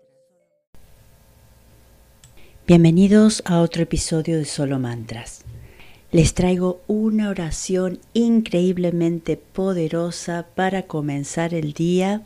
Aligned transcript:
Bienvenidos 2.66 3.44
a 3.46 3.60
otro 3.60 3.84
episodio 3.84 4.38
de 4.38 4.46
Solo 4.46 4.80
Mantras. 4.80 5.44
Les 6.14 6.34
traigo 6.34 6.80
una 6.88 7.28
oración 7.28 8.00
increíblemente 8.14 9.36
poderosa 9.36 10.46
para 10.56 10.84
comenzar 10.84 11.54
el 11.54 11.74
día 11.74 12.22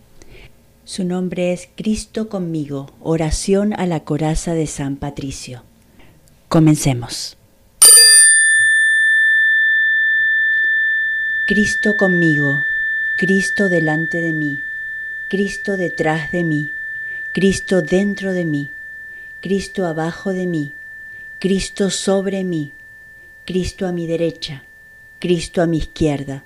su 0.90 1.04
nombre 1.04 1.54
es 1.54 1.70
Cristo 1.76 2.30
conmigo, 2.30 2.88
oración 3.00 3.80
a 3.80 3.86
la 3.86 4.00
coraza 4.06 4.56
de 4.56 4.66
San 4.66 4.98
Patricio. 4.98 5.62
Comencemos. 6.48 7.38
Cristo 11.46 11.96
conmigo, 11.96 12.64
Cristo 13.20 13.70
delante 13.70 14.20
de 14.20 14.34
mí, 14.34 14.64
Cristo 15.30 15.78
detrás 15.78 16.32
de 16.32 16.44
mí, 16.44 16.72
Cristo 17.36 17.84
dentro 17.84 18.34
de 18.34 18.46
mí, 18.46 18.72
Cristo 19.42 19.86
abajo 19.86 20.34
de 20.34 20.48
mí, 20.48 20.74
Cristo 21.38 21.92
sobre 21.92 22.44
mí, 22.44 22.74
Cristo 23.46 23.86
a 23.86 23.92
mi 23.92 24.08
derecha, 24.08 24.64
Cristo 25.20 25.62
a 25.62 25.68
mi 25.68 25.78
izquierda, 25.78 26.46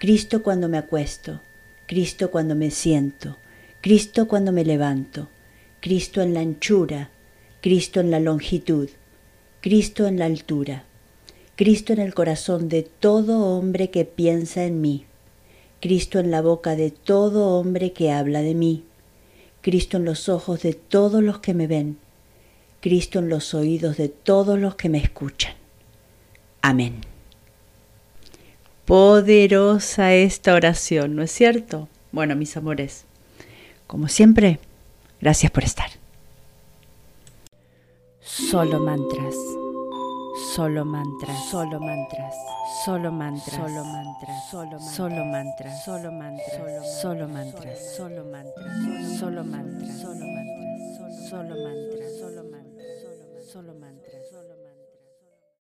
Cristo 0.00 0.42
cuando 0.42 0.68
me 0.68 0.76
acuesto, 0.76 1.40
Cristo 1.86 2.32
cuando 2.32 2.56
me 2.56 2.72
siento, 2.72 3.38
Cristo 3.86 4.26
cuando 4.26 4.50
me 4.50 4.64
levanto, 4.64 5.28
Cristo 5.80 6.20
en 6.20 6.34
la 6.34 6.40
anchura, 6.40 7.12
Cristo 7.62 8.00
en 8.00 8.10
la 8.10 8.18
longitud, 8.18 8.88
Cristo 9.60 10.08
en 10.08 10.18
la 10.18 10.24
altura, 10.24 10.86
Cristo 11.54 11.92
en 11.92 12.00
el 12.00 12.12
corazón 12.12 12.68
de 12.68 12.82
todo 12.82 13.56
hombre 13.56 13.90
que 13.92 14.04
piensa 14.04 14.64
en 14.64 14.80
mí, 14.80 15.04
Cristo 15.80 16.18
en 16.18 16.32
la 16.32 16.42
boca 16.42 16.74
de 16.74 16.90
todo 16.90 17.60
hombre 17.60 17.92
que 17.92 18.10
habla 18.10 18.42
de 18.42 18.56
mí, 18.56 18.82
Cristo 19.60 19.98
en 19.98 20.04
los 20.04 20.28
ojos 20.28 20.62
de 20.62 20.72
todos 20.72 21.22
los 21.22 21.38
que 21.38 21.54
me 21.54 21.68
ven, 21.68 21.96
Cristo 22.80 23.20
en 23.20 23.28
los 23.28 23.54
oídos 23.54 23.96
de 23.98 24.08
todos 24.08 24.58
los 24.58 24.74
que 24.74 24.88
me 24.88 24.98
escuchan. 24.98 25.54
Amén. 26.60 27.02
Poderosa 28.84 30.12
esta 30.12 30.54
oración, 30.54 31.14
¿no 31.14 31.22
es 31.22 31.30
cierto? 31.30 31.88
Bueno, 32.10 32.34
mis 32.34 32.56
amores, 32.56 33.06
como 33.86 34.08
siempre, 34.08 34.58
gracias 35.20 35.50
por 35.52 35.64
estar. 35.64 35.90
Solo 38.20 38.80
mantras. 38.80 39.34
Solo 40.54 40.84
mantras, 40.84 41.48
solo 41.50 41.80
mantras, 41.80 42.34
solo 42.84 43.10
mantras, 43.10 43.54
solo 43.54 43.84
mantras, 43.84 44.50
solo 44.50 44.78
solo 44.80 45.24
mantras, 45.24 45.84
solo 45.84 46.12
mantras, 46.12 47.00
solo 47.00 47.00
mantras, 47.00 47.00
solo 47.00 47.28
mantras, 47.28 47.94
solo 47.96 48.24
mantras, 48.24 49.18
solo 49.18 49.44
mantras, 49.44 49.98
solo 49.98 50.00
mantras, 50.00 50.00
solo 50.00 50.26
mantras, 50.26 51.28
solo 51.30 51.56
mantras, 51.56 52.18
solo 52.18 52.34
mantras. 52.34 52.45